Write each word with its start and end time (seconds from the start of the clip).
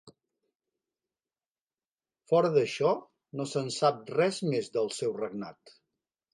Fora 2.33 2.51
d'això 2.57 2.95
no 3.37 3.47
se'n 3.53 3.71
sap 3.79 4.13
res 4.19 4.43
més 4.51 4.75
del 4.79 4.93
seu 5.01 5.17
regnat. 5.23 5.79